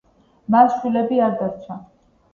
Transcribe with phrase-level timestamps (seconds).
[0.55, 1.79] მას შვილები არ დარჩა.